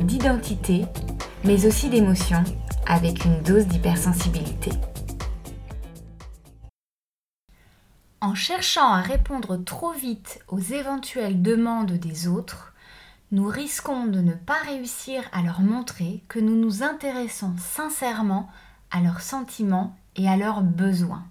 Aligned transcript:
d'identité, 0.00 0.84
mais 1.44 1.66
aussi 1.66 1.88
d'émotion, 1.88 2.42
avec 2.86 3.24
une 3.24 3.42
dose 3.42 3.66
d'hypersensibilité. 3.66 4.70
En 8.20 8.34
cherchant 8.34 8.92
à 8.92 9.00
répondre 9.00 9.56
trop 9.56 9.92
vite 9.92 10.40
aux 10.48 10.58
éventuelles 10.58 11.40
demandes 11.40 11.92
des 11.92 12.26
autres, 12.26 12.72
nous 13.30 13.46
risquons 13.46 14.06
de 14.06 14.20
ne 14.20 14.32
pas 14.32 14.58
réussir 14.64 15.22
à 15.32 15.42
leur 15.42 15.60
montrer 15.60 16.22
que 16.28 16.38
nous 16.38 16.56
nous 16.56 16.82
intéressons 16.82 17.54
sincèrement 17.58 18.48
à 18.90 19.00
leurs 19.00 19.20
sentiments 19.20 19.96
et 20.16 20.28
à 20.28 20.36
leurs 20.36 20.62
besoins. 20.62 21.24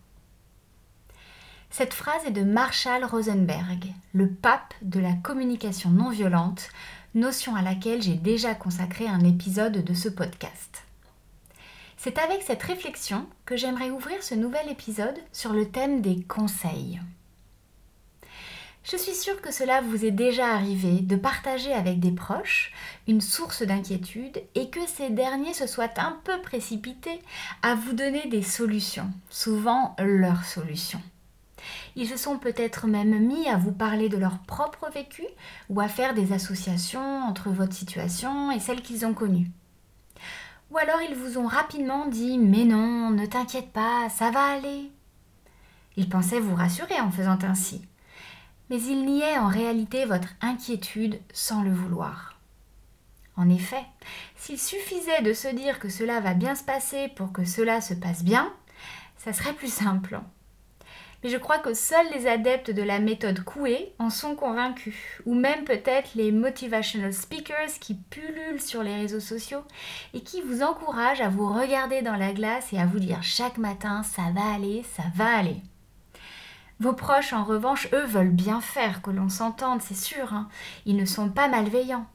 Cette 1.70 1.94
phrase 1.94 2.24
est 2.26 2.32
de 2.32 2.44
Marshall 2.44 3.04
Rosenberg, 3.04 3.94
le 4.14 4.30
pape 4.30 4.74
de 4.82 5.00
la 5.00 5.14
communication 5.14 5.90
non 5.90 6.10
violente, 6.10 6.70
notion 7.18 7.56
à 7.56 7.62
laquelle 7.62 8.02
j'ai 8.02 8.16
déjà 8.16 8.56
consacré 8.56 9.08
un 9.08 9.24
épisode 9.26 9.84
de 9.84 9.94
ce 9.94 10.10
podcast. 10.10 10.84
C'est 11.98 12.20
avec 12.20 12.44
cette 12.44 12.62
réflexion 12.62 13.26
que 13.46 13.58
j'aimerais 13.58 13.90
ouvrir 13.90 14.22
ce 14.22 14.36
nouvel 14.36 14.70
épisode 14.70 15.18
sur 15.34 15.52
le 15.52 15.68
thème 15.68 16.02
des 16.02 16.22
conseils. 16.24 17.02
Je 18.90 18.96
suis 18.96 19.16
sûre 19.16 19.42
que 19.42 19.52
cela 19.52 19.82
vous 19.82 20.06
est 20.06 20.12
déjà 20.12 20.54
arrivé 20.54 21.02
de 21.02 21.18
partager 21.18 21.74
avec 21.74 22.00
des 22.00 22.12
proches 22.12 22.72
une 23.08 23.20
source 23.20 23.64
d'inquiétude 23.64 24.42
et 24.56 24.70
que 24.70 24.86
ces 24.88 25.10
derniers 25.10 25.54
se 25.54 25.68
soient 25.68 26.00
un 26.00 26.18
peu 26.24 26.40
précipités 26.42 27.20
à 27.64 27.76
vous 27.76 27.92
donner 27.94 28.28
des 28.28 28.44
solutions, 28.44 29.12
souvent 29.30 29.94
leurs 30.00 30.46
solutions. 30.46 31.02
Ils 31.98 32.08
se 32.08 32.16
sont 32.16 32.38
peut-être 32.38 32.88
même 32.88 33.20
mis 33.20 33.50
à 33.50 33.58
vous 33.58 33.74
parler 33.74 34.08
de 34.08 34.16
leur 34.16 34.40
propre 34.40 34.90
vécu 34.90 35.26
ou 35.70 35.82
à 35.82 35.90
faire 35.90 36.14
des 36.14 36.32
associations 36.32 37.24
entre 37.24 37.50
votre 37.50 37.74
situation 37.74 38.52
et 38.52 38.62
celle 38.62 38.82
qu'ils 38.82 39.06
ont 39.06 39.14
connue. 39.14 39.52
Ou 40.72 40.78
alors 40.78 41.02
ils 41.02 41.16
vous 41.16 41.38
ont 41.38 41.48
rapidement 41.48 42.08
dit 42.08 42.38
Mais 42.38 42.64
non, 42.64 43.10
ne 43.10 43.26
t'inquiète 43.26 43.74
pas, 43.74 44.08
ça 44.10 44.32
va 44.32 44.46
aller. 44.46 44.90
Ils 45.98 46.08
pensaient 46.08 46.40
vous 46.40 46.56
rassurer 46.56 47.02
en 47.02 47.12
faisant 47.12 47.40
ainsi 47.42 47.82
mais 48.70 48.82
il 48.82 49.06
niait 49.06 49.38
en 49.38 49.48
réalité 49.48 50.06
votre 50.06 50.30
inquiétude 50.42 51.20
sans 51.32 51.64
le 51.64 51.74
vouloir. 51.74 52.38
En 53.36 53.50
effet, 53.50 53.84
s'il 54.36 54.60
suffisait 54.60 55.22
de 55.22 55.34
se 55.34 55.48
dire 55.48 55.80
que 55.80 55.90
cela 55.90 56.20
va 56.20 56.34
bien 56.34 56.56
se 56.56 56.64
passer 56.64 57.08
pour 57.10 57.32
que 57.32 57.46
cela 57.46 57.82
se 57.82 57.94
passe 57.94 58.24
bien, 58.24 58.52
ça 59.18 59.32
serait 59.32 59.54
plus 59.54 59.72
simple. 59.72 60.20
Mais 61.24 61.30
je 61.30 61.38
crois 61.38 61.58
que 61.58 61.74
seuls 61.74 62.06
les 62.14 62.28
adeptes 62.28 62.72
de 62.72 62.84
la 62.84 63.00
méthode 63.00 63.44
Coué 63.44 63.94
en 63.98 64.10
sont 64.10 64.36
convaincus, 64.36 64.96
ou 65.26 65.34
même 65.34 65.64
peut-être 65.64 66.12
les 66.16 66.32
motivational 66.32 67.14
speakers 67.14 67.80
qui 67.80 67.96
pullulent 67.96 68.62
sur 68.62 68.84
les 68.84 68.96
réseaux 68.96 69.20
sociaux 69.20 69.64
et 70.14 70.22
qui 70.22 70.42
vous 70.42 70.62
encouragent 70.62 71.22
à 71.22 71.30
vous 71.30 71.52
regarder 71.52 72.02
dans 72.02 72.16
la 72.16 72.34
glace 72.34 72.72
et 72.72 72.80
à 72.80 72.86
vous 72.86 73.00
dire 73.00 73.24
chaque 73.24 73.58
matin 73.58 74.04
ça 74.04 74.24
va 74.34 74.54
aller, 74.54 74.86
ça 74.96 75.04
va 75.16 75.38
aller. 75.38 75.62
Vos 76.80 76.94
proches, 76.94 77.34
en 77.34 77.44
revanche, 77.44 77.88
eux, 77.94 78.06
veulent 78.06 78.30
bien 78.30 78.62
faire, 78.62 79.02
que 79.02 79.10
l'on 79.10 79.30
s'entende, 79.30 79.82
c'est 79.82 79.96
sûr. 79.98 80.34
Hein. 80.34 80.48
Ils 80.86 80.96
ne 80.96 81.06
sont 81.06 81.30
pas 81.30 81.48
malveillants. 81.48 82.06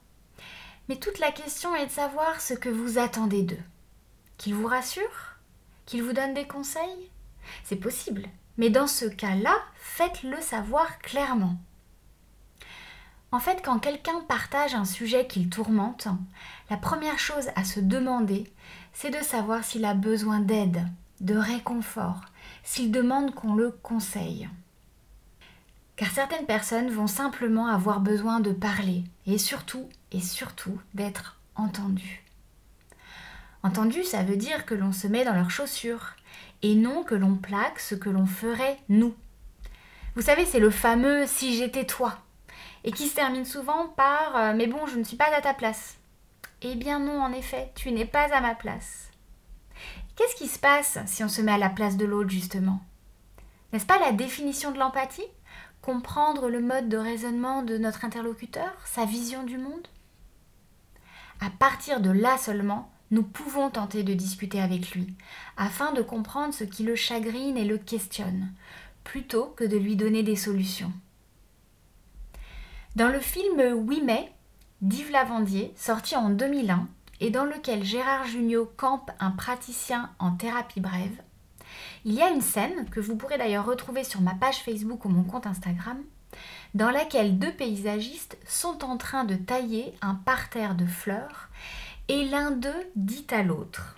Mais 0.88 0.96
toute 0.96 1.18
la 1.18 1.32
question 1.32 1.74
est 1.74 1.86
de 1.86 1.90
savoir 1.90 2.40
ce 2.40 2.54
que 2.54 2.68
vous 2.68 2.98
attendez 2.98 3.42
d'eux. 3.42 3.62
Qu'ils 4.38 4.54
vous 4.54 4.68
rassurent? 4.68 5.36
Qu'ils 5.84 6.04
vous 6.04 6.12
donnent 6.12 6.34
des 6.34 6.46
conseils? 6.46 7.10
C'est 7.64 7.76
possible. 7.76 8.28
Mais 8.58 8.70
dans 8.70 8.86
ce 8.86 9.06
cas-là, 9.06 9.54
faites-le 9.76 10.40
savoir 10.40 10.98
clairement. 10.98 11.56
En 13.30 13.40
fait, 13.40 13.62
quand 13.64 13.78
quelqu'un 13.78 14.20
partage 14.28 14.74
un 14.74 14.84
sujet 14.84 15.26
qu'il 15.26 15.48
tourmente, 15.48 16.06
la 16.68 16.76
première 16.76 17.18
chose 17.18 17.48
à 17.56 17.64
se 17.64 17.80
demander, 17.80 18.52
c'est 18.92 19.10
de 19.10 19.24
savoir 19.24 19.64
s'il 19.64 19.86
a 19.86 19.94
besoin 19.94 20.40
d'aide, 20.40 20.86
de 21.20 21.34
réconfort, 21.34 22.20
s'il 22.62 22.92
demande 22.92 23.34
qu'on 23.34 23.54
le 23.54 23.70
conseille. 23.70 24.50
Car 25.96 26.10
certaines 26.10 26.46
personnes 26.46 26.90
vont 26.90 27.06
simplement 27.06 27.68
avoir 27.68 28.00
besoin 28.00 28.40
de 28.40 28.52
parler 28.52 29.04
et 29.26 29.38
surtout, 29.38 29.88
et 30.10 30.20
surtout, 30.20 30.78
d'être 30.92 31.40
entendues. 31.54 32.24
Entendu, 33.62 34.02
ça 34.02 34.24
veut 34.24 34.36
dire 34.36 34.66
que 34.66 34.74
l'on 34.74 34.92
se 34.92 35.06
met 35.06 35.24
dans 35.24 35.34
leurs 35.34 35.50
chaussures 35.50 36.16
et 36.62 36.74
non 36.74 37.02
que 37.02 37.14
l'on 37.14 37.36
plaque 37.36 37.80
ce 37.80 37.94
que 37.94 38.10
l'on 38.10 38.26
ferait 38.26 38.78
nous. 38.88 39.14
Vous 40.14 40.22
savez, 40.22 40.44
c'est 40.44 40.60
le 40.60 40.70
fameux 40.70 41.26
si 41.26 41.56
j'étais 41.56 41.86
toi 41.86 42.18
et 42.84 42.92
qui 42.92 43.08
se 43.08 43.14
termine 43.14 43.44
souvent 43.44 43.88
par 43.88 44.36
euh, 44.36 44.52
mais 44.54 44.66
bon, 44.66 44.86
je 44.86 44.98
ne 44.98 45.04
suis 45.04 45.16
pas 45.16 45.34
à 45.34 45.40
ta 45.40 45.54
place. 45.54 45.96
Eh 46.62 46.74
bien 46.74 46.98
non, 46.98 47.20
en 47.20 47.32
effet, 47.32 47.72
tu 47.74 47.90
n'es 47.90 48.04
pas 48.04 48.32
à 48.34 48.40
ma 48.40 48.54
place. 48.54 49.10
Qu'est-ce 50.14 50.36
qui 50.36 50.48
se 50.48 50.58
passe 50.58 50.98
si 51.06 51.24
on 51.24 51.28
se 51.28 51.40
met 51.40 51.52
à 51.52 51.58
la 51.58 51.70
place 51.70 51.96
de 51.96 52.04
l'autre, 52.04 52.30
justement? 52.30 52.80
N'est-ce 53.72 53.86
pas 53.86 53.98
la 53.98 54.12
définition 54.12 54.70
de 54.70 54.78
l'empathie? 54.78 55.26
Comprendre 55.80 56.48
le 56.48 56.60
mode 56.60 56.88
de 56.88 56.98
raisonnement 56.98 57.62
de 57.62 57.78
notre 57.78 58.04
interlocuteur, 58.04 58.72
sa 58.84 59.06
vision 59.06 59.42
du 59.42 59.58
monde? 59.58 59.88
À 61.40 61.50
partir 61.50 62.00
de 62.00 62.10
là 62.10 62.36
seulement, 62.38 62.92
nous 63.12 63.22
pouvons 63.22 63.70
tenter 63.70 64.02
de 64.02 64.14
discuter 64.14 64.60
avec 64.60 64.92
lui, 64.92 65.14
afin 65.58 65.92
de 65.92 66.00
comprendre 66.00 66.54
ce 66.54 66.64
qui 66.64 66.82
le 66.82 66.96
chagrine 66.96 67.58
et 67.58 67.64
le 67.66 67.76
questionne, 67.76 68.50
plutôt 69.04 69.52
que 69.56 69.64
de 69.64 69.76
lui 69.76 69.96
donner 69.96 70.22
des 70.22 70.34
solutions. 70.34 70.92
Dans 72.96 73.08
le 73.08 73.20
film 73.20 73.60
Oui 73.74 74.02
mais, 74.04 74.32
d'Yves 74.80 75.12
Lavandier, 75.12 75.74
sorti 75.76 76.16
en 76.16 76.30
2001, 76.30 76.88
et 77.20 77.30
dans 77.30 77.44
lequel 77.44 77.84
Gérard 77.84 78.24
Jugnot 78.24 78.72
campe 78.76 79.10
un 79.20 79.30
praticien 79.30 80.10
en 80.18 80.32
thérapie 80.32 80.80
brève, 80.80 81.22
il 82.06 82.14
y 82.14 82.22
a 82.22 82.30
une 82.30 82.40
scène 82.40 82.88
que 82.90 83.00
vous 83.00 83.16
pourrez 83.16 83.36
d'ailleurs 83.38 83.66
retrouver 83.66 84.04
sur 84.04 84.22
ma 84.22 84.34
page 84.34 84.62
Facebook 84.62 85.04
ou 85.04 85.10
mon 85.10 85.22
compte 85.22 85.46
Instagram, 85.46 85.98
dans 86.74 86.90
laquelle 86.90 87.38
deux 87.38 87.52
paysagistes 87.52 88.38
sont 88.46 88.82
en 88.84 88.96
train 88.96 89.24
de 89.24 89.34
tailler 89.34 89.94
un 90.00 90.14
parterre 90.14 90.74
de 90.74 90.86
fleurs 90.86 91.50
et 92.08 92.24
l'un 92.24 92.50
d'eux 92.50 92.90
dit 92.96 93.26
à 93.30 93.42
l'autre 93.42 93.96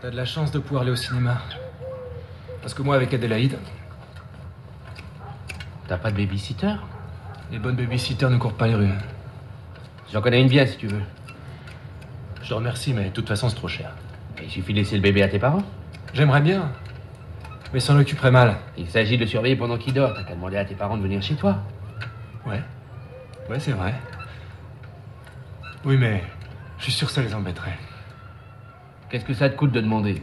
T'as 0.00 0.10
de 0.10 0.16
la 0.16 0.24
chance 0.24 0.52
de 0.52 0.58
pouvoir 0.58 0.82
aller 0.82 0.92
au 0.92 0.96
cinéma. 0.96 1.38
Parce 2.60 2.72
que 2.72 2.82
moi, 2.82 2.94
avec 2.94 3.12
Adélaïde. 3.12 3.58
T'as 5.88 5.96
pas 5.96 6.10
de 6.10 6.16
babysitter? 6.16 6.74
Les 7.50 7.58
bonnes 7.58 7.76
babysitters 7.76 8.30
ne 8.30 8.36
courent 8.36 8.56
pas 8.56 8.68
les 8.68 8.74
rues. 8.74 8.94
J'en 10.12 10.20
connais 10.20 10.40
une 10.40 10.48
bien 10.48 10.66
si 10.66 10.76
tu 10.76 10.86
veux. 10.86 11.02
Je 12.42 12.48
te 12.48 12.54
remercie, 12.54 12.92
mais 12.92 13.06
de 13.06 13.10
toute 13.10 13.26
façon, 13.26 13.48
c'est 13.48 13.56
trop 13.56 13.68
cher. 13.68 13.90
Il 14.40 14.48
suffit 14.48 14.72
de 14.72 14.78
laisser 14.78 14.96
le 14.96 15.02
bébé 15.02 15.22
à 15.22 15.28
tes 15.28 15.38
parents. 15.38 15.64
J'aimerais 16.14 16.40
bien. 16.40 16.70
Mais 17.72 17.80
s'en 17.80 17.98
occuperait 17.98 18.30
mal. 18.30 18.56
Il 18.76 18.88
s'agit 18.88 19.18
de 19.18 19.26
surveiller 19.26 19.56
pendant 19.56 19.78
qu'il 19.78 19.94
dort. 19.94 20.14
T'as 20.14 20.22
qu'à 20.22 20.34
demander 20.34 20.56
à 20.58 20.64
tes 20.64 20.74
parents 20.74 20.96
de 20.96 21.02
venir 21.02 21.20
chez 21.22 21.34
toi. 21.34 21.58
Ouais. 22.46 22.62
Ouais, 23.50 23.58
c'est 23.58 23.72
vrai. 23.72 23.94
Oui, 25.84 25.96
mais 25.96 26.22
je 26.78 26.84
suis 26.84 26.92
sûr 26.92 27.08
que 27.08 27.12
ça 27.14 27.22
les 27.22 27.34
embêterait. 27.34 27.78
Qu'est-ce 29.10 29.24
que 29.24 29.34
ça 29.34 29.48
te 29.48 29.56
coûte 29.56 29.72
de 29.72 29.80
demander? 29.80 30.22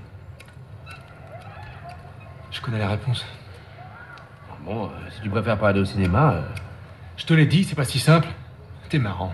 Je 2.51 2.61
connais 2.61 2.79
la 2.79 2.89
réponse. 2.89 3.25
Bon, 4.61 4.85
euh, 4.87 4.89
si 5.11 5.21
tu 5.21 5.29
préfères 5.29 5.59
pas 5.59 5.69
aller 5.69 5.81
au 5.81 5.85
cinéma. 5.85 6.33
euh, 6.33 6.41
Je 7.17 7.25
te 7.25 7.33
l'ai 7.33 7.45
dit, 7.45 7.63
c'est 7.63 7.75
pas 7.75 7.85
si 7.85 7.99
simple. 7.99 8.27
T'es 8.89 8.99
marrant. 8.99 9.33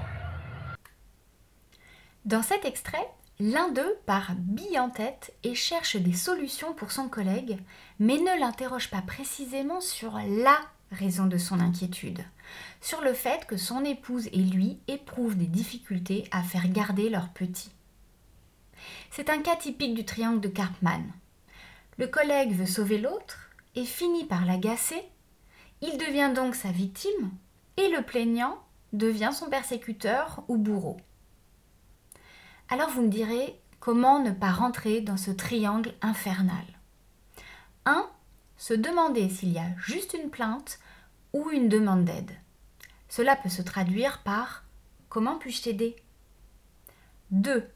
Dans 2.25 2.43
cet 2.43 2.65
extrait, 2.65 3.07
l'un 3.39 3.69
d'eux 3.71 3.97
part 4.05 4.31
bille 4.35 4.79
en 4.79 4.89
tête 4.89 5.33
et 5.43 5.55
cherche 5.55 5.95
des 5.95 6.13
solutions 6.13 6.73
pour 6.73 6.91
son 6.91 7.07
collègue, 7.07 7.59
mais 7.99 8.17
ne 8.17 8.39
l'interroge 8.39 8.89
pas 8.89 9.01
précisément 9.01 9.81
sur 9.81 10.13
la 10.17 10.57
raison 10.91 11.25
de 11.25 11.37
son 11.37 11.59
inquiétude, 11.59 12.23
sur 12.81 13.01
le 13.01 13.13
fait 13.13 13.45
que 13.45 13.57
son 13.57 13.83
épouse 13.85 14.27
et 14.33 14.41
lui 14.41 14.79
éprouvent 14.87 15.37
des 15.37 15.47
difficultés 15.47 16.27
à 16.31 16.43
faire 16.43 16.67
garder 16.67 17.09
leur 17.09 17.29
petit. 17.29 17.71
C'est 19.09 19.29
un 19.29 19.41
cas 19.41 19.55
typique 19.55 19.93
du 19.93 20.05
triangle 20.05 20.41
de 20.41 20.47
Karpman. 20.47 21.03
Le 21.97 22.07
collègue 22.07 22.53
veut 22.53 22.65
sauver 22.65 22.97
l'autre 22.97 23.51
et 23.75 23.85
finit 23.85 24.25
par 24.25 24.45
l'agacer. 24.45 25.01
Il 25.81 25.97
devient 25.97 26.31
donc 26.35 26.55
sa 26.55 26.71
victime 26.71 27.31
et 27.77 27.89
le 27.89 28.01
plaignant 28.01 28.57
devient 28.93 29.31
son 29.33 29.49
persécuteur 29.49 30.43
ou 30.47 30.57
bourreau. 30.57 30.97
Alors 32.69 32.89
vous 32.89 33.01
me 33.01 33.09
direz 33.09 33.59
comment 33.79 34.19
ne 34.19 34.31
pas 34.31 34.51
rentrer 34.51 35.01
dans 35.01 35.17
ce 35.17 35.31
triangle 35.31 35.93
infernal? 36.01 36.65
1. 37.85 38.09
Se 38.57 38.73
demander 38.73 39.27
s'il 39.29 39.53
y 39.53 39.57
a 39.57 39.75
juste 39.77 40.13
une 40.13 40.29
plainte 40.29 40.79
ou 41.33 41.49
une 41.51 41.69
demande 41.69 42.05
d'aide. 42.05 42.31
Cela 43.09 43.35
peut 43.35 43.49
se 43.49 43.61
traduire 43.61 44.21
par 44.23 44.63
Comment 45.09 45.37
puis-je 45.37 45.63
t'aider? 45.63 45.97
2. 47.31 47.69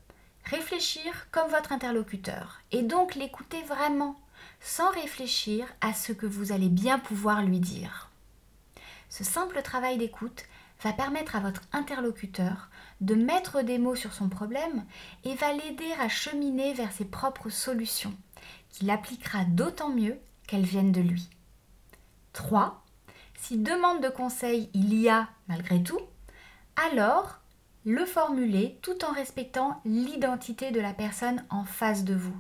Réfléchir 0.46 1.28
comme 1.32 1.52
votre 1.52 1.74
interlocuteur 1.74 2.62
et 2.72 2.82
donc 2.82 3.16
l'écouter 3.16 3.62
vraiment, 3.64 4.16
sans 4.62 4.90
réfléchir 4.92 5.68
à 5.82 5.94
ce 5.94 6.14
que 6.14 6.26
vous 6.26 6.54
allez 6.54 6.70
bien 6.70 6.98
pouvoir 6.98 7.44
lui 7.44 7.60
dire. 7.60 8.10
Ce 9.10 9.26
simple 9.26 9.62
travail 9.62 9.98
d'écoute 9.98 10.46
va 10.82 10.94
permettre 10.94 11.36
à 11.36 11.42
votre 11.42 11.62
interlocuteur 11.74 12.70
de 13.02 13.16
mettre 13.16 13.64
des 13.64 13.80
mots 13.80 13.96
sur 13.96 14.14
son 14.14 14.30
problème 14.30 14.86
et 15.24 15.36
va 15.36 15.52
l'aider 15.52 15.92
à 16.00 16.08
cheminer 16.08 16.74
vers 16.74 16.94
ses 16.94 17.06
propres 17.06 17.50
solutions, 17.50 18.16
qu'il 18.70 18.90
appliquera 18.90 19.44
d'autant 19.44 19.90
mieux 19.90 20.18
qu'elles 20.48 20.64
viennent 20.64 20.92
de 20.94 21.02
lui. 21.02 21.30
3. 22.34 22.85
Si 23.48 23.60
demande 23.60 24.02
de 24.02 24.10
conseil 24.10 24.72
il 24.74 25.00
y 25.00 25.08
a 25.08 25.28
malgré 25.48 25.84
tout, 25.84 26.00
alors 26.76 27.42
le 27.86 28.04
formuler 28.04 28.80
tout 28.82 29.06
en 29.06 29.12
respectant 29.12 29.84
l'identité 29.86 30.72
de 30.72 30.80
la 30.80 30.94
personne 30.96 31.46
en 31.52 31.64
face 31.64 32.06
de 32.06 32.16
vous, 32.16 32.36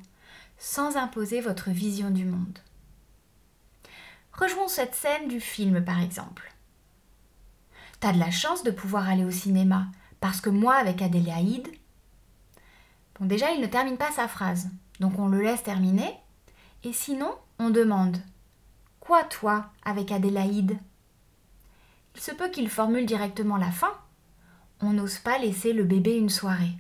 sans 0.57 0.97
imposer 0.97 1.41
votre 1.41 1.69
vision 1.69 2.09
du 2.09 2.25
monde. 2.25 2.57
Rejouons 4.33 4.67
cette 4.67 4.95
scène 4.95 5.27
du 5.27 5.39
film 5.39 5.85
par 5.85 6.01
exemple. 6.01 6.51
T'as 7.99 8.11
de 8.11 8.17
la 8.17 8.31
chance 8.31 8.63
de 8.63 8.71
pouvoir 8.71 9.07
aller 9.07 9.25
au 9.25 9.31
cinéma, 9.31 9.85
parce 10.19 10.41
que 10.41 10.49
moi 10.49 10.73
avec 10.73 11.03
Adélaïde. 11.03 11.67
Bon, 13.19 13.27
déjà, 13.27 13.51
il 13.51 13.61
ne 13.61 13.67
termine 13.67 13.97
pas 13.97 14.11
sa 14.11 14.27
phrase, 14.27 14.71
donc 14.99 15.19
on 15.19 15.27
le 15.27 15.41
laisse 15.41 15.61
terminer, 15.61 16.17
et 16.83 16.93
sinon, 16.93 17.31
on 17.59 17.69
demande 17.69 18.17
Quoi 19.01 19.23
toi 19.23 19.69
avec 19.83 20.11
Adélaïde? 20.11 20.79
Il 22.15 22.21
se 22.21 22.31
peut 22.31 22.49
qu'il 22.49 22.69
formule 22.69 23.05
directement 23.05 23.57
la 23.57 23.71
fin, 23.71 23.93
on 24.81 24.93
n'ose 24.93 25.19
pas 25.19 25.37
laisser 25.37 25.73
le 25.73 25.83
bébé 25.83 26.17
une 26.17 26.29
soirée. 26.29 26.73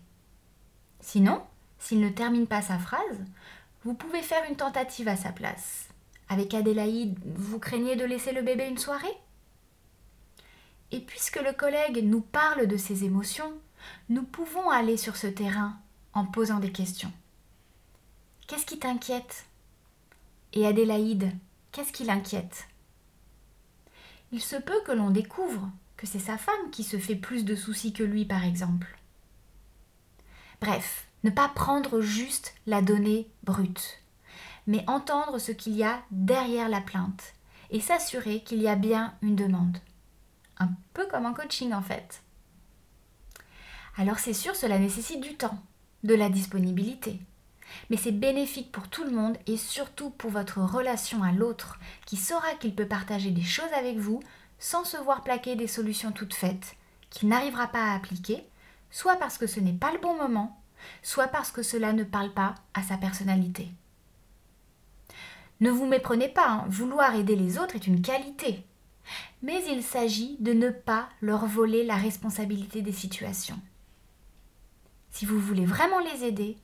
Sinon, 1.01 1.43
s'il 1.77 1.99
ne 1.99 2.09
termine 2.09 2.47
pas 2.47 2.61
sa 2.61 2.79
phrase, 2.79 3.23
vous 3.83 3.93
pouvez 3.93 4.21
faire 4.21 4.43
une 4.49 4.55
tentative 4.55 5.07
à 5.07 5.15
sa 5.15 5.31
place. 5.31 5.89
Avec 6.29 6.53
Adélaïde, 6.53 7.19
vous 7.35 7.59
craignez 7.59 7.95
de 7.95 8.05
laisser 8.05 8.31
le 8.31 8.41
bébé 8.41 8.67
une 8.67 8.77
soirée? 8.77 9.15
Et 10.91 10.99
puisque 10.99 11.41
le 11.41 11.53
collègue 11.53 12.03
nous 12.03 12.21
parle 12.21 12.67
de 12.67 12.77
ses 12.77 13.03
émotions, 13.03 13.53
nous 14.09 14.23
pouvons 14.23 14.69
aller 14.69 14.97
sur 14.97 15.17
ce 15.17 15.27
terrain 15.27 15.77
en 16.13 16.25
posant 16.25 16.59
des 16.59 16.71
questions. 16.71 17.11
Qu'est-ce 18.47 18.65
qui 18.65 18.79
t'inquiète? 18.79 19.45
Et 20.53 20.65
Adélaïde, 20.65 21.31
qu'est-ce 21.71 21.91
qui 21.91 22.05
l'inquiète? 22.05 22.67
Il 24.31 24.41
se 24.41 24.55
peut 24.55 24.81
que 24.85 24.91
l'on 24.91 25.09
découvre 25.09 25.69
que 25.97 26.07
c'est 26.07 26.19
sa 26.19 26.37
femme 26.37 26.71
qui 26.71 26.83
se 26.83 26.97
fait 26.97 27.15
plus 27.15 27.45
de 27.45 27.55
soucis 27.55 27.93
que 27.93 28.03
lui, 28.03 28.25
par 28.25 28.43
exemple. 28.43 28.97
Bref, 30.61 31.07
ne 31.23 31.29
pas 31.29 31.49
prendre 31.49 32.01
juste 32.01 32.53
la 32.67 32.81
donnée 32.81 33.29
brute, 33.43 34.01
mais 34.67 34.83
entendre 34.87 35.39
ce 35.39 35.51
qu'il 35.51 35.73
y 35.73 35.83
a 35.83 36.03
derrière 36.11 36.69
la 36.69 36.81
plainte 36.81 37.33
et 37.71 37.79
s'assurer 37.79 38.41
qu'il 38.43 38.61
y 38.61 38.67
a 38.67 38.75
bien 38.75 39.15
une 39.21 39.35
demande. 39.35 39.77
Un 40.59 40.69
peu 40.93 41.07
comme 41.07 41.25
en 41.25 41.33
coaching 41.33 41.73
en 41.73 41.81
fait. 41.81 42.21
Alors 43.97 44.19
c'est 44.19 44.33
sûr, 44.33 44.55
cela 44.55 44.77
nécessite 44.77 45.21
du 45.21 45.35
temps, 45.35 45.59
de 46.03 46.13
la 46.13 46.29
disponibilité. 46.29 47.19
Mais 47.89 47.97
c'est 47.97 48.11
bénéfique 48.11 48.71
pour 48.71 48.87
tout 48.87 49.03
le 49.03 49.11
monde 49.11 49.37
et 49.47 49.57
surtout 49.57 50.09
pour 50.09 50.31
votre 50.31 50.59
relation 50.59 51.23
à 51.23 51.31
l'autre 51.31 51.79
qui 52.05 52.17
saura 52.17 52.53
qu'il 52.59 52.75
peut 52.75 52.87
partager 52.87 53.31
des 53.31 53.43
choses 53.43 53.71
avec 53.77 53.97
vous 53.97 54.21
sans 54.59 54.85
se 54.85 54.97
voir 54.97 55.23
plaquer 55.23 55.55
des 55.55 55.67
solutions 55.67 56.11
toutes 56.11 56.33
faites 56.33 56.75
qu'il 57.09 57.29
n'arrivera 57.29 57.67
pas 57.67 57.91
à 57.91 57.95
appliquer, 57.95 58.43
soit 58.91 59.15
parce 59.15 59.37
que 59.37 59.47
ce 59.47 59.59
n'est 59.59 59.73
pas 59.73 59.93
le 59.93 59.99
bon 59.99 60.17
moment, 60.17 60.61
soit 61.01 61.27
parce 61.27 61.51
que 61.51 61.63
cela 61.63 61.93
ne 61.93 62.03
parle 62.03 62.31
pas 62.31 62.55
à 62.73 62.83
sa 62.83 62.97
personnalité. 62.97 63.69
Ne 65.61 65.71
vous 65.71 65.85
méprenez 65.85 66.27
pas, 66.27 66.49
hein, 66.49 66.65
vouloir 66.67 67.15
aider 67.15 67.35
les 67.35 67.57
autres 67.57 67.75
est 67.75 67.87
une 67.87 68.01
qualité, 68.01 68.65
mais 69.41 69.63
il 69.69 69.81
s'agit 69.83 70.35
de 70.39 70.51
ne 70.51 70.69
pas 70.69 71.07
leur 71.21 71.45
voler 71.45 71.85
la 71.85 71.95
responsabilité 71.95 72.81
des 72.81 72.91
situations. 72.91 73.59
Si 75.11 75.25
vous 75.25 75.39
voulez 75.39 75.65
vraiment 75.65 75.99
les 75.99 76.25
aider, 76.25 76.57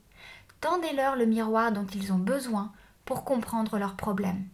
tendez-leur 0.62 1.16
le 1.16 1.26
miroir 1.26 1.72
dont 1.72 1.86
ils 1.94 2.12
ont 2.12 2.18
besoin 2.18 2.72
pour 3.04 3.24
comprendre 3.24 3.78
leurs 3.78 3.96
problèmes. 3.96 4.46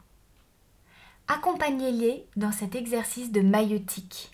Accompagnez-les 1.29 2.27
dans 2.37 2.51
cet 2.51 2.75
exercice 2.75 3.31
de 3.31 3.43
maïotique. 3.43 4.33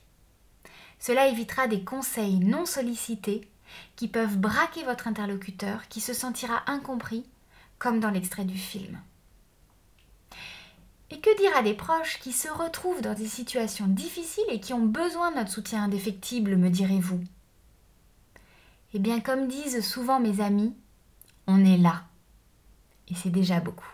Cela 0.99 1.27
évitera 1.27 1.67
des 1.67 1.85
conseils 1.85 2.39
non 2.39 2.65
sollicités 2.65 3.51
qui 3.97 4.09
peuvent 4.09 4.39
braquer 4.39 4.85
votre 4.85 5.09
interlocuteur 5.09 5.89
qui 5.89 6.01
se 6.01 6.15
sentira 6.15 6.63
incompris, 6.69 7.27
comme 7.79 7.99
dans 7.99 8.11
l'extrait 8.11 8.45
du 8.45 8.57
film. 8.57 9.01
Et 11.11 11.21
que 11.21 11.37
dire 11.37 11.57
à 11.57 11.63
des 11.63 11.75
proches 11.75 12.21
qui 12.21 12.33
se 12.33 12.49
retrouvent 12.49 13.03
dans 13.03 13.15
des 13.15 13.27
situations 13.27 13.89
difficiles 13.89 14.45
et 14.49 14.61
qui 14.61 14.73
ont 14.73 14.87
besoin 14.87 15.33
de 15.33 15.37
notre 15.37 15.51
soutien 15.51 15.83
indéfectible, 15.83 16.57
me 16.57 16.71
direz-vous? 16.71 17.21
Eh 18.95 19.01
bien, 19.01 19.21
comme 19.21 19.49
disent 19.49 19.85
souvent 19.85 20.21
mes 20.21 20.41
amis, 20.41 20.75
on 21.47 21.65
est 21.65 21.77
là. 21.77 22.05
Et 23.09 23.15
c'est 23.15 23.31
déjà 23.31 23.61
beaucoup. 23.61 23.93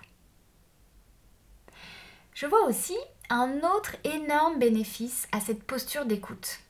Je 2.35 2.47
vois 2.47 2.65
aussi 2.67 2.97
un 3.29 3.61
autre 3.77 3.97
énorme 4.05 4.59
bénéfice 4.59 5.29
à 5.33 5.41
cette 5.41 5.65
posture 5.65 6.07
d'écoute. 6.07 6.61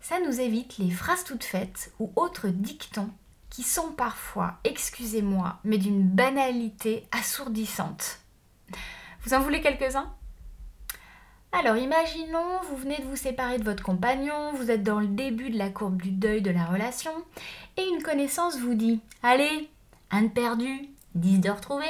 Ça 0.00 0.20
nous 0.20 0.40
évite 0.40 0.78
les 0.78 0.90
phrases 0.90 1.24
toutes 1.24 1.44
faites 1.44 1.92
ou 1.98 2.12
autres 2.16 2.48
dictons 2.48 3.10
qui 3.50 3.62
sont 3.62 3.92
parfois, 3.92 4.58
excusez-moi, 4.64 5.58
mais 5.64 5.78
d'une 5.78 6.02
banalité 6.02 7.06
assourdissante. 7.12 8.20
Vous 9.22 9.32
en 9.32 9.40
voulez 9.40 9.60
quelques-uns? 9.60 10.12
Alors 11.54 11.76
imaginons, 11.76 12.60
vous 12.68 12.76
venez 12.76 12.98
de 12.98 13.04
vous 13.04 13.16
séparer 13.16 13.58
de 13.58 13.64
votre 13.64 13.82
compagnon, 13.82 14.52
vous 14.54 14.72
êtes 14.72 14.82
dans 14.82 14.98
le 14.98 15.06
début 15.06 15.50
de 15.50 15.58
la 15.58 15.70
courbe 15.70 16.02
du 16.02 16.10
deuil 16.10 16.42
de 16.42 16.50
la 16.50 16.64
relation, 16.64 17.12
et 17.76 17.86
une 17.86 18.02
connaissance 18.02 18.58
vous 18.58 18.74
dit 18.74 19.00
Allez, 19.22 19.70
un 20.10 20.22
de 20.22 20.28
perdu, 20.28 20.88
dix 21.14 21.38
de 21.38 21.50
retrouvé, 21.50 21.86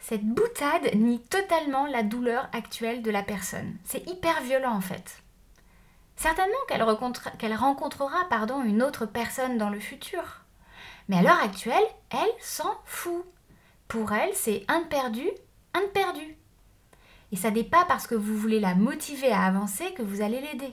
cette 0.00 0.24
boutade 0.24 0.92
nie 0.96 1.20
totalement 1.20 1.86
la 1.86 2.02
douleur 2.02 2.48
actuelle 2.52 3.02
de 3.02 3.10
la 3.12 3.22
personne. 3.22 3.76
C'est 3.84 4.08
hyper 4.08 4.42
violent 4.42 4.74
en 4.74 4.80
fait. 4.80 5.22
Certainement 6.16 6.52
qu'elle, 6.68 7.54
rencontrera 7.54 8.28
pardon, 8.28 8.62
une 8.62 8.82
autre 8.82 9.06
personne 9.06 9.56
dans 9.56 9.70
le 9.70 9.80
futur. 9.80 10.42
Mais 11.08 11.18
à 11.18 11.22
l'heure 11.22 11.42
actuelle, 11.42 11.82
elle 12.10 12.32
s'en 12.40 12.76
fout. 12.84 13.24
Pour 13.86 14.12
elle, 14.12 14.34
c'est 14.34 14.64
un 14.68 14.82
perdu, 14.82 15.28
un 15.74 15.86
perdu. 15.94 16.36
Et 17.32 17.36
ça 17.36 17.50
n'est 17.50 17.64
pas 17.64 17.84
parce 17.86 18.06
que 18.06 18.14
vous 18.14 18.36
voulez 18.36 18.60
la 18.60 18.74
motiver 18.74 19.32
à 19.32 19.42
avancer 19.42 19.92
que 19.94 20.02
vous 20.02 20.20
allez 20.20 20.40
l'aider. 20.40 20.72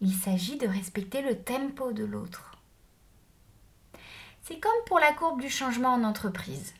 Il 0.00 0.14
s'agit 0.14 0.56
de 0.56 0.66
respecter 0.66 1.20
le 1.20 1.36
tempo 1.36 1.92
de 1.92 2.04
l'autre. 2.04 2.52
C'est 4.42 4.60
comme 4.60 4.72
pour 4.86 4.98
la 4.98 5.12
courbe 5.12 5.40
du 5.40 5.50
changement 5.50 5.92
en 5.92 6.04
entreprise. 6.04 6.72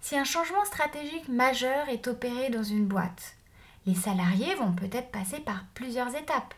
Si 0.00 0.16
un 0.16 0.24
changement 0.24 0.64
stratégique 0.64 1.28
majeur 1.28 1.88
est 1.88 2.06
opéré 2.08 2.50
dans 2.50 2.62
une 2.62 2.86
boîte, 2.86 3.36
les 3.86 3.94
salariés 3.94 4.54
vont 4.56 4.72
peut-être 4.72 5.10
passer 5.10 5.38
par 5.40 5.64
plusieurs 5.74 6.14
étapes. 6.14 6.54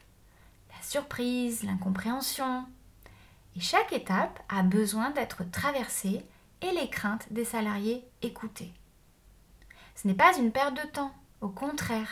La 0.75 0.83
surprise, 0.83 1.63
l'incompréhension. 1.63 2.65
Et 3.57 3.61
chaque 3.61 3.93
étape 3.93 4.41
a 4.49 4.63
besoin 4.63 5.11
d'être 5.11 5.49
traversée 5.51 6.25
et 6.63 6.73
les 6.73 6.89
craintes 6.89 7.27
des 7.31 7.45
salariés 7.45 8.05
écoutées. 8.23 8.73
Ce 9.95 10.09
n'est 10.09 10.15
pas 10.15 10.37
une 10.37 10.53
perte 10.53 10.75
de 10.75 10.89
temps, 10.89 11.13
au 11.41 11.49
contraire, 11.49 12.09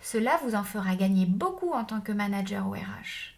cela 0.00 0.38
vous 0.42 0.54
en 0.54 0.64
fera 0.64 0.94
gagner 0.94 1.26
beaucoup 1.26 1.72
en 1.72 1.84
tant 1.84 2.00
que 2.00 2.12
manager 2.12 2.66
ou 2.66 2.72
RH. 2.72 3.34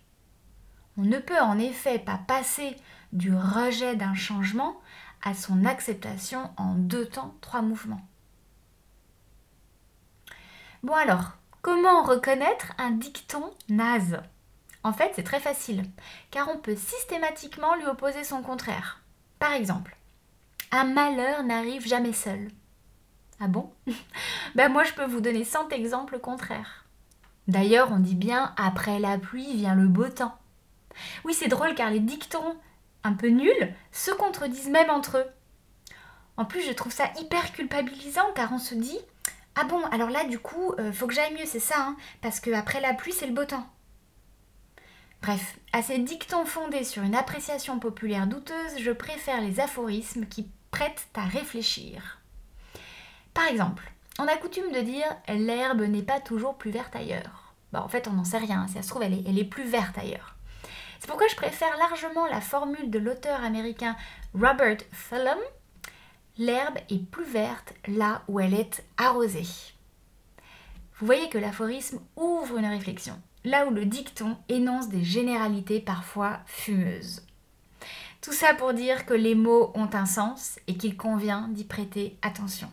On 0.97 1.03
ne 1.03 1.19
peut 1.19 1.41
en 1.41 1.59
effet 1.59 1.99
pas 1.99 2.19
passer 2.19 2.77
du 3.13 3.35
rejet 3.35 3.97
d'un 3.97 4.15
changement 4.15 4.81
à 5.23 5.35
son 5.35 5.65
acceptation 5.65 6.51
en 6.57 6.75
deux 6.75 7.07
temps, 7.07 7.35
trois 7.41 7.63
mouvements. 7.63 8.07
Bon 10.83 10.95
alors, 10.95 11.33
comment 11.63 12.03
reconnaître 12.03 12.73
un 12.79 12.91
dicton 12.91 13.53
naze? 13.69 14.21
En 14.83 14.93
fait, 14.93 15.13
c'est 15.15 15.23
très 15.23 15.41
facile, 15.41 15.85
car 16.31 16.49
on 16.49 16.59
peut 16.59 16.77
systématiquement 16.77 17.75
lui 17.77 17.87
opposer 17.87 18.25
son 18.25 18.43
contraire. 18.43 19.03
Par 19.39 19.53
exemple, 19.53 19.97
un 20.73 20.85
malheur 20.85 21.43
n'arrive 21.43 21.87
jamais 21.87 22.15
seul. 22.15 22.51
Ah 23.41 23.49
bon? 23.49 23.73
Ben 24.55 24.71
moi 24.71 24.85
je 24.85 24.93
peux 24.93 25.05
vous 25.05 25.21
donner 25.21 25.45
100 25.45 25.71
exemples 25.71 26.19
contraires. 26.19 26.85
D'ailleurs, 27.49 27.91
on 27.91 27.99
dit 27.99 28.15
bien 28.15 28.55
après 28.57 28.99
la 28.99 29.19
pluie 29.19 29.57
vient 29.57 29.75
le 29.75 29.89
beau 29.89 30.09
temps. 30.09 30.39
Oui, 31.25 31.35
c'est 31.35 31.49
drôle 31.49 31.75
car 31.75 31.91
les 31.91 32.01
dictons 32.01 32.57
un 33.03 33.15
peu 33.15 33.29
nuls, 33.29 33.75
se 33.93 34.11
contredisent 34.11 34.69
même 34.69 34.91
entre 34.91 35.19
eux. 35.19 35.27
En 36.37 36.45
plus, 36.45 36.63
je 36.63 36.73
trouve 36.73 36.93
ça 36.93 37.11
hyper 37.19 37.53
culpabilisant 37.53 38.33
car 38.35 38.53
on 38.53 38.59
se 38.59 38.75
dit 38.75 38.99
Ah 39.55 39.65
bon, 39.65 39.83
alors 39.87 40.11
là, 40.11 40.25
du 40.25 40.39
coup, 40.39 40.75
euh, 40.79 40.93
faut 40.93 41.07
que 41.07 41.15
j'aille 41.15 41.35
mieux, 41.35 41.47
c'est 41.47 41.61
ça, 41.61 41.77
hein, 41.79 41.97
parce 42.21 42.41
qu'après 42.41 42.81
la 42.81 42.95
pluie, 42.95 43.13
c'est 43.13 43.27
le 43.27 43.35
beau 43.35 43.45
temps. 43.45 43.67
Bref, 45.23 45.59
à 45.73 45.83
ces 45.83 45.99
dictons 45.99 46.47
fondés 46.47 46.85
sur 46.85 47.03
une 47.03 47.15
appréciation 47.15 47.79
populaire 47.79 48.27
douteuse, 48.27 48.79
je 48.79 48.91
préfère 48.91 49.41
les 49.41 49.61
aphorismes 49.61 50.27
qui 50.27 50.49
prêtent 50.71 51.09
à 51.15 51.25
réfléchir. 51.25 52.20
Par 53.35 53.47
exemple, 53.47 53.91
on 54.19 54.27
a 54.27 54.37
coutume 54.37 54.73
de 54.73 54.81
dire 54.81 55.07
l'herbe 55.29 55.83
n'est 55.83 56.03
pas 56.03 56.21
toujours 56.21 56.57
plus 56.57 56.71
verte 56.71 56.95
ailleurs. 56.95 57.55
Bah, 57.73 57.83
en 57.83 57.89
fait, 57.89 58.09
on 58.09 58.13
n'en 58.13 58.25
sait 58.25 58.39
rien, 58.39 58.67
si 58.67 58.75
ça 58.75 58.83
se 58.83 58.89
trouve, 58.89 59.03
elle 59.03 59.39
est, 59.39 59.45
plus 59.45 59.65
verte 59.65 59.97
ailleurs. 59.97 60.35
C'est 60.99 61.07
pourquoi 61.07 61.29
je 61.29 61.37
préfère 61.37 61.77
largement 61.79 62.27
la 62.27 62.41
formule 62.41 62.91
de 62.91 62.99
l'auteur 62.99 63.43
américain 63.43 63.97
Robert 64.35 64.79
Thullum 65.09 65.39
L'herbe 66.37 66.79
est 66.89 67.05
plus 67.11 67.25
verte 67.25 67.75
là 67.87 68.23
où 68.29 68.41
elle 68.41 68.55
est 68.55 68.85
arrosée. 68.97 69.47
Vous 70.99 71.07
voyez 71.07 71.29
que 71.29 71.39
l'aphorisme 71.39 72.01
ouvre 72.17 72.59
une 72.59 72.67
réflexion, 72.67 73.19
là 73.45 73.67
où 73.67 73.71
le 73.71 73.87
dicton 73.87 74.37
énonce 74.49 74.89
des 74.89 75.05
généralités 75.05 75.81
parfois 75.81 76.41
fumeuses. 76.47 77.23
Tout 78.21 78.33
ça 78.33 78.55
pour 78.55 78.75
dire 78.75 79.07
que 79.07 79.15
les 79.15 79.35
mots 79.35 79.73
ont 79.75 79.89
un 79.95 80.05
sens 80.05 80.59
et 80.67 80.77
qu'il 80.77 80.97
convient 80.97 81.49
d'y 81.49 81.65
prêter 81.65 82.19
attention. 82.21 82.71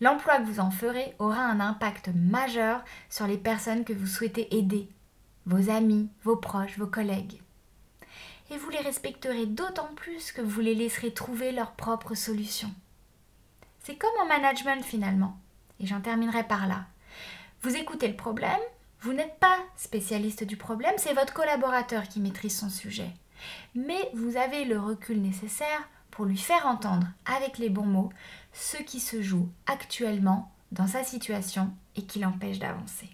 L'emploi 0.00 0.38
que 0.38 0.44
vous 0.44 0.60
en 0.60 0.70
ferez 0.70 1.14
aura 1.18 1.42
un 1.42 1.60
impact 1.60 2.10
majeur 2.14 2.84
sur 3.10 3.26
les 3.26 3.38
personnes 3.38 3.84
que 3.84 3.92
vous 3.92 4.06
souhaitez 4.06 4.56
aider, 4.56 4.88
vos 5.46 5.70
amis, 5.70 6.08
vos 6.22 6.36
proches, 6.36 6.78
vos 6.78 6.86
collègues. 6.86 7.40
Et 8.50 8.56
vous 8.56 8.70
les 8.70 8.78
respecterez 8.78 9.46
d'autant 9.46 9.90
plus 9.96 10.32
que 10.32 10.40
vous 10.40 10.60
les 10.60 10.74
laisserez 10.74 11.12
trouver 11.12 11.52
leurs 11.52 11.72
propres 11.72 12.14
solutions. 12.14 12.72
C'est 13.80 13.96
comme 13.96 14.10
en 14.22 14.26
management 14.26 14.84
finalement. 14.84 15.36
Et 15.80 15.86
j'en 15.86 16.00
terminerai 16.00 16.44
par 16.44 16.66
là. 16.66 16.86
Vous 17.62 17.76
écoutez 17.76 18.08
le 18.08 18.16
problème, 18.16 18.60
vous 19.00 19.12
n'êtes 19.12 19.38
pas 19.38 19.58
spécialiste 19.76 20.44
du 20.44 20.56
problème, 20.56 20.94
c'est 20.96 21.14
votre 21.14 21.34
collaborateur 21.34 22.08
qui 22.08 22.20
maîtrise 22.20 22.56
son 22.56 22.70
sujet. 22.70 23.10
Mais 23.74 24.10
vous 24.14 24.36
avez 24.36 24.64
le 24.64 24.78
recul 24.78 25.20
nécessaire 25.20 25.88
pour 26.18 26.26
lui 26.26 26.36
faire 26.36 26.66
entendre 26.66 27.06
avec 27.26 27.58
les 27.58 27.68
bons 27.68 27.86
mots 27.86 28.10
ce 28.52 28.76
qui 28.76 28.98
se 28.98 29.22
joue 29.22 29.48
actuellement 29.68 30.52
dans 30.72 30.88
sa 30.88 31.04
situation 31.04 31.70
et 31.94 32.02
qui 32.02 32.18
l'empêche 32.18 32.58
d'avancer. 32.58 33.08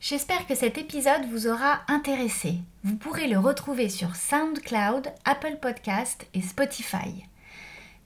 J'espère 0.00 0.46
que 0.46 0.54
cet 0.54 0.78
épisode 0.78 1.26
vous 1.30 1.48
aura 1.48 1.82
intéressé. 1.86 2.62
Vous 2.82 2.96
pourrez 2.96 3.28
le 3.28 3.38
retrouver 3.38 3.90
sur 3.90 4.16
SoundCloud, 4.16 5.12
Apple 5.26 5.58
Podcast 5.60 6.26
et 6.32 6.40
Spotify. 6.40 7.26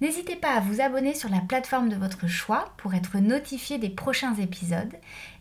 N'hésitez 0.01 0.35
pas 0.35 0.57
à 0.57 0.61
vous 0.61 0.81
abonner 0.81 1.15
sur 1.15 1.29
la 1.29 1.43
plateforme 1.43 1.89
de 1.89 1.97
votre 1.97 2.27
choix 2.27 2.75
pour 2.77 2.95
être 2.95 3.19
notifié 3.19 3.79
des 3.79 3.91
prochains 3.91 4.35
épisodes 4.35 4.97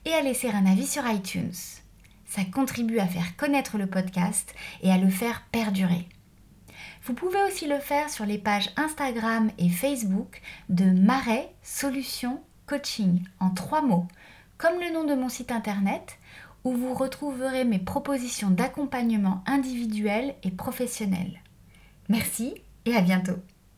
et 0.06 0.14
à 0.14 0.22
laisser 0.22 0.52
un 0.52 0.68
avis 0.68 0.86
sur 0.86 1.10
iTunes. 1.10 1.56
Ça 2.28 2.44
contribue 2.46 3.00
à 3.00 3.08
faire 3.08 3.36
connaître 3.38 3.80
le 3.80 3.88
podcast 3.88 4.54
et 4.84 4.92
à 4.92 5.00
le 5.00 5.10
faire 5.10 5.42
perdurer. 5.52 6.08
Vous 7.06 7.14
pouvez 7.14 7.44
aussi 7.44 7.68
le 7.68 7.78
faire 7.78 8.10
sur 8.10 8.26
les 8.26 8.40
pages 8.40 8.72
Instagram 8.78 9.52
et 9.60 9.70
Facebook 9.70 10.42
de 10.70 10.86
Marais 10.86 11.52
Solutions 11.62 12.42
Coaching 12.66 13.22
en 13.40 13.52
trois 13.52 13.84
mots, 13.84 14.08
comme 14.58 14.80
le 14.80 14.92
nom 14.92 15.04
de 15.04 15.14
mon 15.14 15.30
site 15.30 15.52
internet, 15.52 16.18
où 16.64 16.72
vous 16.74 16.96
retrouverez 16.96 17.64
mes 17.64 17.78
propositions 17.78 18.50
d'accompagnement 18.50 19.44
individuel 19.46 20.34
et 20.42 20.50
professionnel. 20.50 21.42
Merci 22.10 22.56
et 22.86 22.96
à 22.96 23.02
bientôt. 23.02 23.38